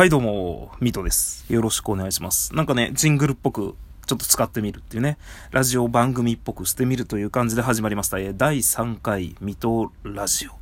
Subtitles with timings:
[0.00, 1.44] はいどうも、ミトです。
[1.52, 2.54] よろしくお願いします。
[2.54, 3.76] なんかね、ジングルっぽく
[4.06, 5.18] ちょっと使ってみるっていうね、
[5.50, 8.18] ラジオ番組っぽくしてみるという感じで始まりました。
[8.18, 10.52] え第3回ミトラジオ。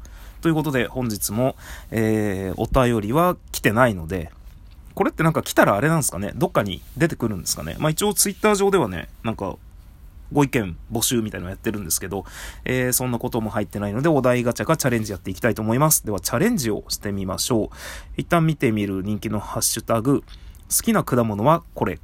[0.41, 1.55] ということで、本日も、
[1.93, 4.33] えー、お便りは来てないので、
[4.97, 6.33] これってなんか来たらあれなんですかね？
[6.35, 7.77] どっかに出てくるんですかね？
[7.79, 9.55] まあ一応ツイッター上ではね、なんか
[10.33, 12.25] ご意見募集みたいなのやってるんですけど、
[12.65, 16.05] えー、そんなことも入ってないので、お題ガチャかチャレンジやっていきたいと思います。
[16.05, 17.69] では、チャレンジをしてみましょう。
[18.17, 20.23] 一旦見てみる人気のハッシュタグ、
[20.71, 21.99] 好きな果物はこれ。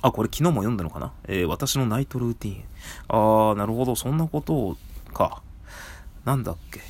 [0.00, 1.12] あ、これ昨日も読んだのかな？
[1.26, 2.64] えー、私のナイトルーティン。
[3.08, 4.76] あー、なるほど、そんなこと
[5.12, 5.42] か。
[6.24, 6.80] なんだっけ？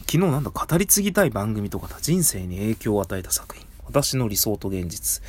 [0.00, 1.96] 昨日なんだ、語り継ぎたい番組とかだ。
[2.02, 3.66] 人生に影響を与えた作品。
[3.86, 5.22] 私の理想と現実。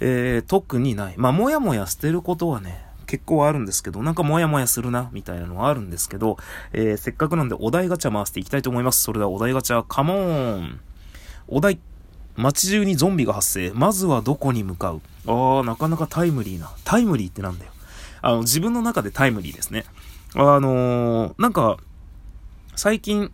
[0.00, 1.14] えー、特にない。
[1.18, 6.38] まあ、もやもや捨てることはね、結構あるんですけど、なんかモヤモヤするな、みたいなのはあるんですけど、
[6.72, 9.02] えー、せっかくなんでお題ガチャ回していきたいと思います。
[9.02, 10.80] それではお題ガチャ、カモーン
[11.46, 11.78] お題、
[12.36, 13.70] 街中にゾンビが発生。
[13.74, 16.70] まずはどこに向かうあー、なかなかタイムリーな。
[16.84, 17.72] タイムリーってなんだよ。
[18.22, 19.84] あの、自分の中でタイムリーですね。
[20.34, 21.76] あのー、なんか、
[22.76, 23.30] 最近、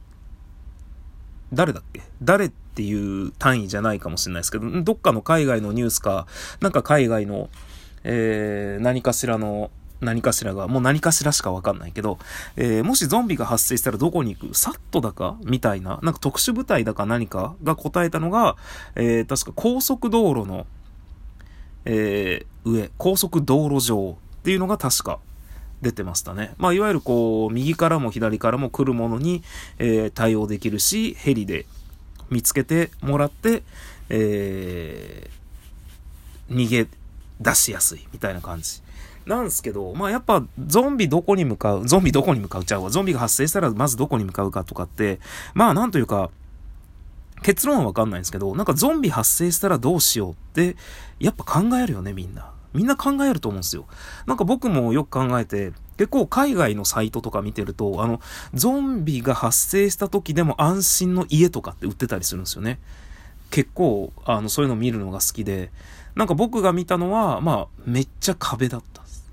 [1.53, 2.03] 誰だっけ？
[2.20, 6.27] 誰っていう単位じゃないかもしれないですけど、どっかの海外のニュースか、
[6.61, 7.48] なんか海外の
[8.05, 12.19] えー、何かしらの、何かしらが、もう何かしらしかわかんないけど、
[12.57, 14.55] えー、もしゾンビが発生したらどこに行く？
[14.55, 18.57] サットだかみたいな、なんか特殊部隊だか何かが答えたのが、
[18.95, 20.67] えー、確か高速道路の、
[21.85, 25.19] えー、上、高速道路上っていうのが確か
[25.83, 26.55] 出てましたね。
[26.59, 29.43] まあ、いわゆるこう、右からも左からも来るものに、
[29.79, 31.67] えー、対応できるし、ヘリで
[32.31, 33.63] 見つけてもらって、
[34.11, 36.87] えー、逃げ
[37.41, 38.83] 出しやすいみたいな感じ。
[39.27, 42.91] なんですけど、まあやっぱゾンビどこに向かう、ゾンビどこに向かうちゃうわ。
[42.91, 45.20] ゾンビが発生したらまずどこに向かうかとかって、
[45.55, 46.30] まあなんというか、
[47.42, 50.77] 結論はわかんないんですけど、なんかゾンビ発生したらどうしようって、
[51.20, 52.53] やっぱ考えるよね、みんな。
[52.72, 53.86] みんな考えると思うんですよ。
[54.27, 58.20] なんか僕もよく考えて、結構海外のサイトとか見てると、あの、
[58.55, 62.79] ゾンビが発生した時でも安心の家とかって売ってたりするんですよね。
[63.51, 65.70] 結構、あの、そういうの見るのが好きで、
[66.18, 69.24] なんか僕が見たのは、まあ、めっちゃ壁だったす。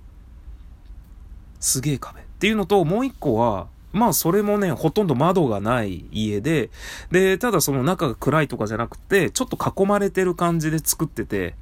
[1.59, 2.21] すげえ壁。
[2.21, 6.69] っていうのと、もう一個は、まあそれもね、ほとんど窓がない家で、
[7.09, 11.55] で、ただその中が暗いとかじゃなくて、ちょっと囲まれてる感じで作ってて、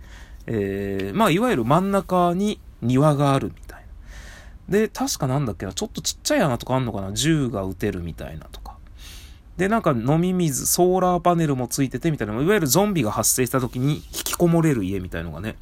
[0.46, 3.86] えー、まあいわゆる真ん中に庭があるみたい
[4.68, 4.78] な。
[4.78, 8.73] で、確かなんだっけな、ちょっとちっちゃい穴とかあんのかな、銃が撃てるみたいなとか。
[9.58, 15.56] で、なんか飲み水、ソーラーパネルもついててみたいな、いわゆるゾンビが発生した時に引きこもれる家みたいのがね、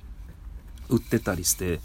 [0.90, 1.80] 売ってたりして。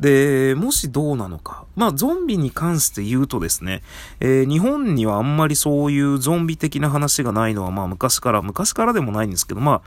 [0.00, 1.64] で、もしどうなのか。
[1.76, 3.82] まあ、ゾンビに関して言うとですね、
[4.20, 9.82] えー、日本にはあんまりそういうゾンビ的な話がないのは、まあ、昔から、昔からでもないんですけど、まあ、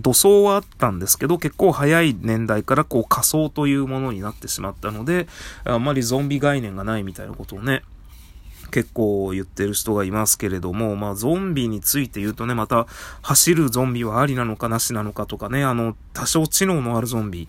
[0.00, 5.26] 土葬はあったんですけど、結構早い年代からこう仮想というものになってしまったので、
[5.64, 7.82] あんまりゾンビ概念がないみたいなことをね、
[8.70, 12.86] 結構言ってる人がいますけれども、まあゾンビについて言うとね、また
[13.22, 17.48] 走るゾンビはありなのかなしなのかとかね、あの、多少知能のあるゾンビ、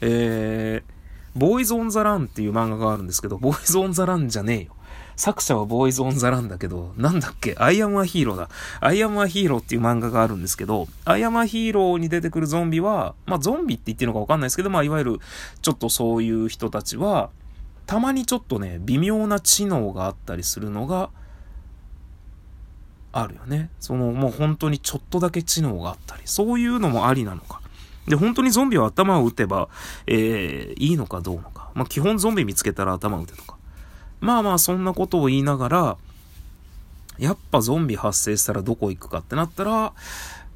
[0.00, 4.72] えー、ボーイズ・オン・ザ・ランっていう漫画があるんですけど、ボーイズ・オン・ザ・ランじゃねえよ。
[5.16, 7.54] 作者はボーイズ・オン・ザ・ランだけど、なんだっけ？
[7.58, 8.50] アイアム・ア・ヒーローだ。
[8.80, 15.20] アイアム・ア・ヒーローっていう漫画があるんですけど、アイアム・ア・ヒーローに出てくるゾンビは、まあゾンビって言ってるのかわかんないですけど、まあいわゆる
[15.62, 17.30] ちょっとそういう人たちは、
[17.86, 21.10] たまにちょっとね、微妙な知能があったりするのが、
[23.12, 23.70] あるよね。
[23.80, 27.60] その、もう本当にちょっとだけ知能があったり、そういうのもありなのか。
[28.06, 29.68] で、本当にゾンビは頭を打てば、
[30.06, 31.70] えー、いいのかどうのか。
[31.74, 33.56] まあ、基本ゾンビ見つけたら頭打てとか。
[34.20, 35.96] まあまあ、そんなことを言いながら、
[37.18, 39.92] やっぱゾンビ発生したらどこ行くかってなったら、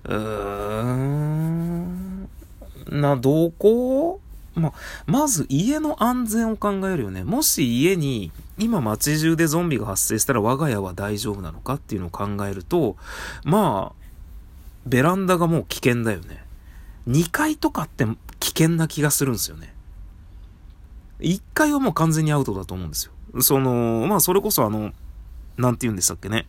[0.04, 2.28] うーん、
[2.90, 4.20] な、どこ
[4.60, 4.72] ま、
[5.06, 7.24] まず家の安全を考えるよね。
[7.24, 12.96] もし家に今街中でゾンビが発生したら我が家は大丈夫なのかっていうのを考えると、
[13.44, 14.00] まあ、
[14.86, 16.44] ベランダがもう危険だよね。
[17.08, 18.06] 2階とかって
[18.38, 19.74] 危険な気がするんですよね。
[21.20, 23.42] 1階はもう完全にアウトだと思うんですよ。
[23.42, 24.92] その、まあそれこそあの、
[25.56, 26.46] なんて言うんでしたっけね。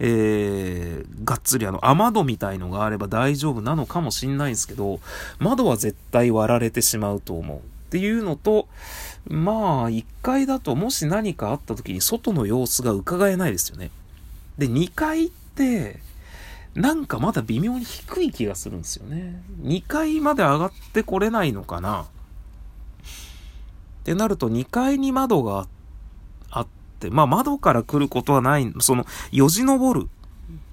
[0.00, 5.00] えー、がっつりあの、雨戸みたいのがあれば大丈夫なのかもしんないんですけど、
[5.38, 7.58] 窓は絶対割られてしまうと思う。
[7.58, 7.60] っ
[7.90, 8.68] ていうのと、
[9.26, 13.90] まあ、1階だともし何かあった時に外の様子が伺えないですよね。
[14.58, 16.00] で、2階って、
[16.74, 19.42] なんかまだ微妙に低い気がするんですよね。
[19.62, 22.06] 2階まで上がってこれないのかなっ
[24.04, 25.68] てなると2階に窓があっ、
[27.10, 30.08] まあ窓から来ることはない、その、よじ登る。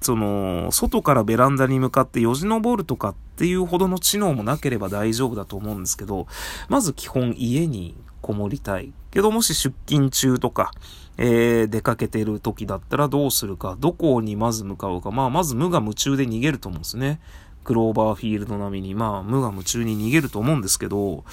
[0.01, 6.27] その、外からベランダに向かってよじ登るとかっていうほどの知能もなければ大丈夫だと思うんですけど、
[6.69, 8.93] まず基本家にこもりたい。
[9.11, 10.71] けどもし出勤中とか、
[11.17, 15.11] えー、出かけてる時だったらどうするか、どこにまず向かうか。
[15.11, 17.19] まあ、まず無我夢中で逃げると思うんですね。
[17.63, 21.23] クローバーフィールド並みに、まあ、無我夢中に逃げると思うんですけど、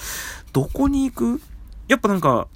[0.52, 1.40] どこに行く？
[1.88, 2.48] やっぱなんか、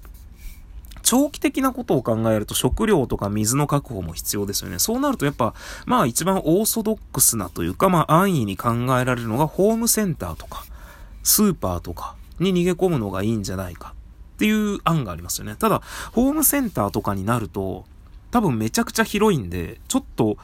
[1.06, 4.80] 長期的なことを考えると食料とか水の確保も必要ですよね。
[4.80, 5.54] そうなるとやっぱ、
[5.86, 10.64] まあ一番オーソドックスなというか、まあ安易に考えられるのがホームセンターとか、
[11.22, 13.94] スーパーとかに逃げ込むのがいいんじゃないか
[14.34, 15.54] っていう案がありますよね。
[15.54, 15.80] ただ、
[16.10, 17.84] ホームセンターとかになると、
[18.32, 20.38] 多分めちゃくちゃ広いんで、ちょっと、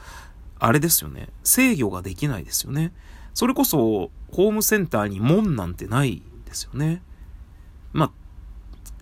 [0.59, 1.27] あれですよね。
[1.43, 2.93] 制御ができないですよね。
[3.33, 7.01] それこそ、ホームセンターに門なんてないですよね。
[7.91, 8.11] まあ、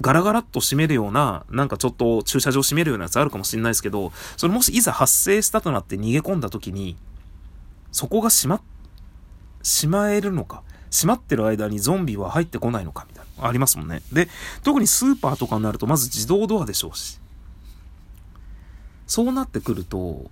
[0.01, 6.97] ガラガラっと閉めるような、なんかちょっと駐車場閉めるようなやつあるかもしれないですけど、それもしいざ発生したとなって逃げ込んだ時に、
[7.91, 8.61] そこが閉ま、
[9.63, 14.01] 閉まえるのか、閉まってる間にゾンビは入ってこないのかみたいな、ありますもんね。
[14.11, 14.27] で、
[14.63, 17.19] 特にスーパーとかになるとまず自動ドアでしょうし。
[19.07, 20.31] そうなってくると、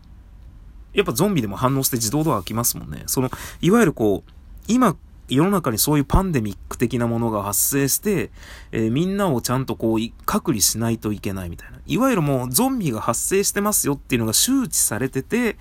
[0.93, 3.03] やっぱゾンビでも反応して自動ドア開きますもんね。
[3.07, 3.29] その、
[3.61, 4.31] いわゆるこう、
[4.67, 4.95] 今
[5.29, 8.31] 世の中にそういうパンデミック的なものが発生して、
[8.71, 11.79] えー、みんなをちゃんとこう、隔離しないといけないみたいな。
[11.85, 15.57] いわゆるもうゾンビが発生してますよっていうのが周知されてて、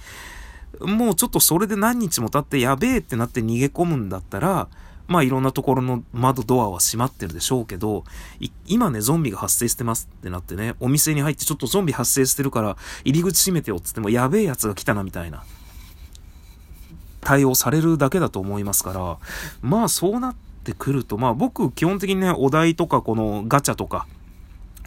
[0.81, 4.69] もうちょっとそれで何日も経ってやべえってなって逃げ込むんだったら、
[5.07, 8.05] まあいろんなところの窓ドアは閉まってるでしょうけど、
[8.67, 15.45] 今ね、ゾンビが発生してますってなってね、お店に入ってちょっとゾンビ発生してるから入り口閉めてよって言ってもやべえやつが来たなみたいな。
[17.21, 19.19] 対応されるだけだと思いますから、
[19.61, 20.35] まあそうなっ
[20.65, 24.07] てくると、まあ僕基本的にね、お題とかこのガチャとか、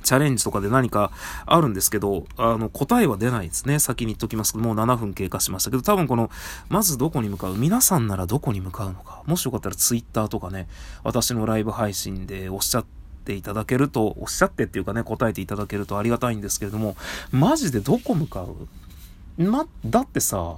[0.03, 1.11] チャレンジとかで何か
[1.45, 3.77] あるんですけど、あの、答えは出ないですね。
[3.77, 6.31] 先に言っときますけど、もう7分経過しましたけど、多分この、
[6.69, 9.21] まずどこに向かう皆さんならどこに向かうのか。
[9.27, 10.67] もしよかったら Twitter とかね、
[11.03, 12.85] 私のライブ配信でおっしゃっ
[13.25, 16.95] ていただけると、おっしゃってっていうかね、答えていただけるとありがたいんですけれども、
[17.31, 19.43] マジでどこ向かう？
[19.43, 20.55] ま、だってさ、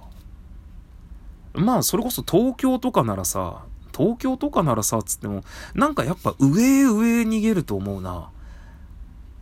[1.53, 3.63] まあ、それこそ東京とかならさ、
[3.95, 5.43] 東京とかならさ、つっても、
[5.75, 8.29] なんかやっぱ上へ上へ逃げると思うな。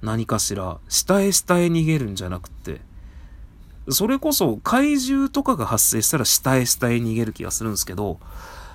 [0.01, 0.79] 何かしら。
[0.89, 2.81] 下へ下へ逃げるんじゃなくて。
[3.89, 8.19] それこそ怪獣とかが発生したら下へ下へ逃げる気がするんですけど、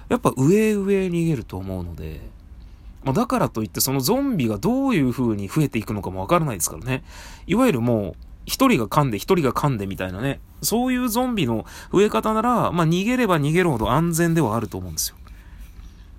[0.08, 2.20] やっぱ上へ上へ逃げると思うので、
[3.04, 7.04] まあ、だからといってそのゾンビがどういう風に増えていくのかもわからないですからね。
[7.46, 10.40] いわゆるもう、一人が噛んで一人が噛んでみたいなね。
[10.62, 15.16] そういうゾンビの増え方なら、まあ逃げれば逃げるほど安全ではあると思うんですよ。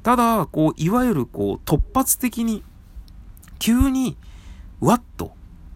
[0.03, 2.63] ただ、こう、いわゆるこう、突発的に、
[3.59, 4.15] 急に、
[4.79, 5.31] わっと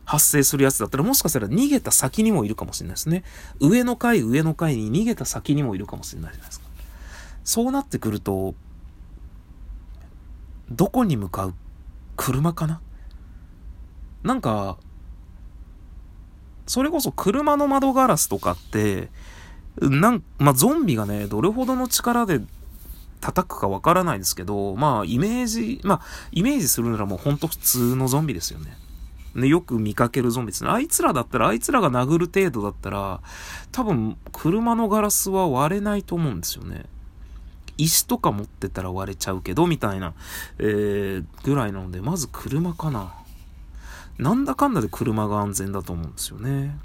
[0.05, 3.23] 発生するやつだったら、もしかしたら逃げた先にもいるかもしれないですね。
[3.59, 6.67] 上の階、上の階に逃げた先にもいるかもしれないじゃないですか。
[7.43, 8.53] そうなってくると、
[10.69, 11.53] どこに向かう？
[12.15, 12.79] 車かな？
[14.23, 14.77] なんか、
[16.71, 19.09] それこそ車の窓ガラスとかって、
[19.81, 22.39] なん、まあ、ゾンビがね、どれほどの力で
[23.19, 26.01] 叩くかわからないですけど、まあ、イメージ、まあ、
[26.31, 28.77] イメージするならもうほんと普通のゾンビですよね。
[29.35, 30.69] ね、よく見かけるゾンビですね。
[30.69, 33.19] あいつらだったら、あいつらが殴る程度だったら、
[33.73, 36.85] 多分、車のガラスは割れないと思うんですよね。
[37.77, 40.13] 石とか持ってたら割れちゃうけど、みたいな、
[40.57, 43.11] えー、ぐらいなので、まず車かな。
[44.21, 46.77] なんだかんだで車が安全だと思うんですよね。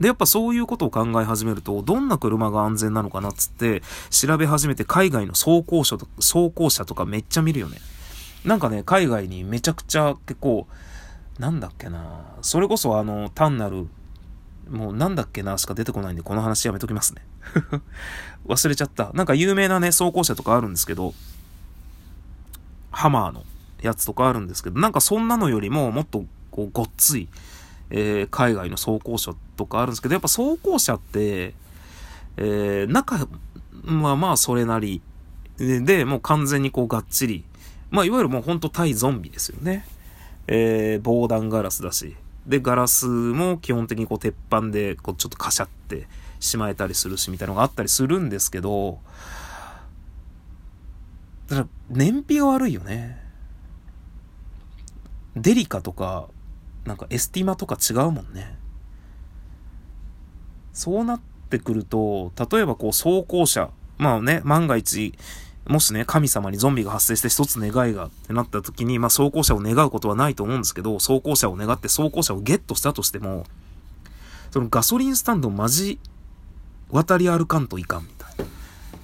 [0.00, 7.76] で、やっぱそういうことを考え始めると、どんな車が安全なのかなっつって、調べ始めて海外の走行車とか、走行車とかめっちゃ見るよね。
[8.46, 10.66] なんかね、海外にめちゃくちゃ結構、
[11.38, 13.86] なんだっけなそれこそあの、単なる、
[14.70, 17.22] もうなんだっけなしか出てこないんで、この話やめときますね。
[18.48, 19.12] 忘れちゃった。
[19.12, 21.12] なんか有名なね、走行車とかあるんですけど、
[22.90, 23.44] ハマーの
[23.82, 27.28] やつとかあるんですけど、なんかそんなのよりももっとこうごっつい、
[27.90, 31.54] えー、海外の走行車とかあるんですけど、やっぱ走行車って、
[32.36, 33.28] えー、中、
[33.82, 35.02] まあまあそれなり、
[35.58, 37.44] で、もう完全にこうがっちり、
[37.90, 39.84] まあいわゆるもうほんと対ゾンビですよね。
[40.46, 42.16] えー、防弾ガラスだし。
[42.46, 46.08] で、ガラスも基本的にこう鉄板でこうちょっとカシャって
[46.40, 48.98] しまえたりするしみたいなのがあったりするんですけど、
[51.48, 53.19] だから燃費が悪いよね。
[55.36, 56.28] デリカとか、
[56.84, 58.56] なんかエスティマとか違うもんね。
[60.72, 61.20] そうなっ
[61.50, 65.14] てくると、例えばこう走行車、まあね、万が一、
[65.66, 73.44] もしね、神様にゾンビが発生して一つ願いがってなった時に、まあ走行車を願うことはないと思うんですけど、走行車を願って走行車をゲットしたとしても、
[74.50, 76.00] そのガソリンスタンドをマジ
[76.90, 78.08] 渡り歩かんといかん。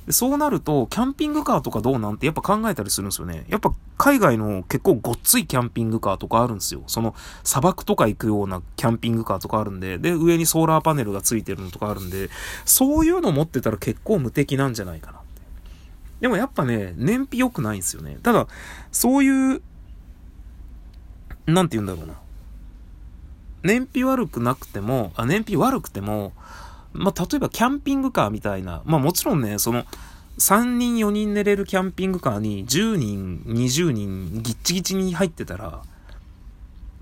[0.07, 3.45] でそうなると、キャンピングカーとかどうなんてやっぱ考えたりするんですよね。
[3.49, 6.85] やっぱ海外の結構ごっついキャンピングカーとかあるんですよ。
[6.87, 12.31] その砂漠とか行くようなキャンピングカーとかあるんで、で、上にソーラーパネルがついてるのとかあるんで、
[12.65, 15.43] そういうの持ってたら結構無敵なんじゃないかなって。
[16.21, 18.19] でもやっぱね、燃費良くないんですよね。
[18.23, 18.47] ただ、
[18.93, 19.63] そういう、
[21.47, 22.15] なんて言うんだろうな。
[23.65, 26.33] 燃費悪くなくても、あ、燃費悪くても、
[26.97, 29.85] まあ、例えばキャンピングカーみたいな、まあ、もちろんね、その、
[30.39, 35.83] 3人4人寝れるキャンピングカーに10人、20人ギッチギチに入ってたら、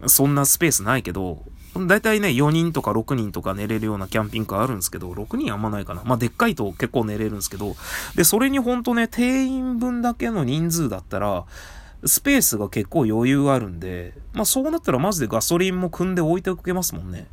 [0.06, 1.42] そんなスペースないけど、
[1.88, 6.02] だいたいね、4人とか6人とか寝れるようなキャンピングカーあるんですけど、6人あんまないかな。
[6.04, 7.74] まあ、でっかいと結構寝れるんですけど、
[8.14, 11.44] で、それにほんとね、定員分だけの人数だったら、
[12.06, 17.26] スペースが結構余裕あるんで、まあそうなったらマジでガソリンも組んで置いておけますもんね。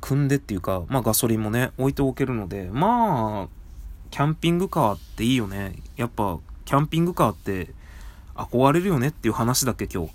[0.00, 3.48] 組んでっていうか、まあガソリンもね、置いておけるので、まあ、
[4.10, 5.76] キャンピングカーっていいよね。
[5.96, 7.68] やっぱ、キャンピングカーって
[8.34, 10.12] 憧れるよねっていう話だけ今日。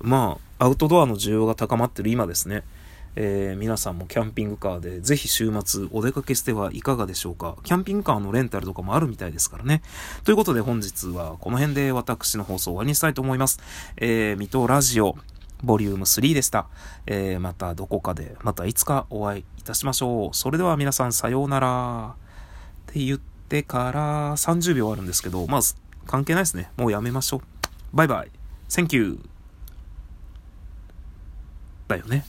[0.00, 2.64] まあ、アウトドアの需要が高まってる今ですね。
[3.16, 7.56] えー、皆さんもキャンピングカーでぜひ週末お出かけしてはいかがでしょうか。
[7.64, 9.82] キャンピングカーのレンタルとかもあるみたいですからね。
[10.24, 13.60] ということで本日はこの辺で私の放送を終わりにしたいと思います。
[13.96, 15.16] えー、水戸ラジオ、
[15.62, 16.66] ボリューム3でした。
[17.06, 20.36] えー、またどこかで、またいつかお会いいたしましょう。
[20.36, 22.14] それでは皆さんさようなら。
[22.90, 25.76] って言ってから30秒あるんですけど、まず、
[26.06, 26.70] 関係ないですね。
[26.76, 27.40] もうやめましょう。
[27.92, 28.30] バイバイ。
[28.68, 29.20] Thank you.
[31.88, 32.24] だよね。